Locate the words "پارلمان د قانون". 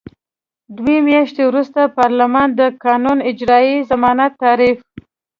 1.99-3.17